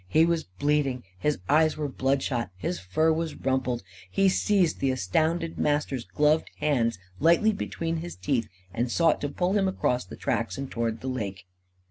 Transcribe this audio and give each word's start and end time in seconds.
He 0.07 0.25
was 0.25 0.45
bleeding, 0.45 1.03
his 1.19 1.37
eyes 1.47 1.77
were 1.77 1.87
bloodshot, 1.87 2.49
his 2.57 2.79
fur 2.79 3.13
was 3.13 3.35
rumpled. 3.35 3.83
He 4.09 4.29
seized 4.29 4.79
the 4.79 4.89
astounded 4.89 5.59
Master's 5.59 6.05
gloved 6.05 6.49
hand 6.57 6.97
lightly 7.19 7.53
between 7.53 7.97
his 7.97 8.15
teeth 8.15 8.47
and 8.73 8.91
sought 8.91 9.21
to 9.21 9.29
pull 9.29 9.53
him 9.53 9.67
across 9.67 10.03
the 10.03 10.17
tracks 10.17 10.57
and 10.57 10.71
towards 10.71 11.01
the 11.01 11.07
lake. 11.07 11.45